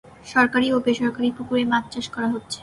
[0.25, 2.59] সরকারী ও বেসরকারী পুকুরে মাছ চাষ করা হচ্ছে।